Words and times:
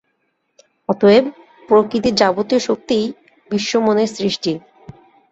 অতএব 0.89 1.25
প্রকৃতির 1.69 2.15
যাবতীয় 2.15 2.61
শক্তিই 2.61 3.05
বিশ্বমনের 3.51 4.09
সৃষ্টি। 4.09 4.51